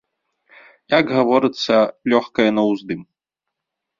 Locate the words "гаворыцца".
1.17-1.75